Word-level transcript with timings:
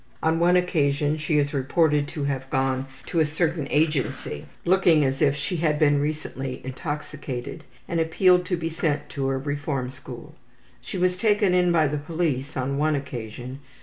On 0.23 0.39
one 0.39 0.55
occasion 0.55 1.19
she 1.19 1.37
is 1.37 1.53
reported 1.53 2.07
to 2.07 2.23
have 2.23 2.49
gone 2.49 2.87
to 3.05 3.19
a 3.19 3.25
certain 3.27 3.67
agency, 3.69 4.47
looking 4.65 5.05
as 5.05 5.21
if 5.21 5.35
she 5.35 5.57
had 5.57 5.77
been 5.77 6.01
recently 6.01 6.59
intoxicated, 6.65 7.63
and 7.87 7.99
appealed 7.99 8.43
to 8.47 8.57
be 8.57 8.67
sent 8.67 9.09
to 9.09 9.29
a 9.29 9.37
reform 9.37 9.91
school. 9.91 10.33
She 10.81 10.97
was 10.97 11.17
taken 11.17 11.53
in 11.53 11.71
by 11.71 11.87
the 11.87 11.99
police 11.99 12.57
on 12.57 12.79
one 12.79 12.95
occasion. 12.95 13.59